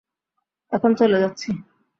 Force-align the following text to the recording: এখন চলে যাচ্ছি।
এখন 0.71 0.91
চলে 0.95 1.17
যাচ্ছি। 1.19 1.49